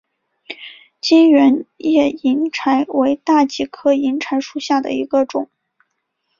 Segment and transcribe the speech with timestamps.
[0.99, 5.47] 全缘叶银柴为大戟科银柴属下的一个种。